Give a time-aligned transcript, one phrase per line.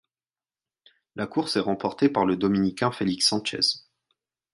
[1.15, 3.83] La course est remporté par le dominicain Felix Sanchez.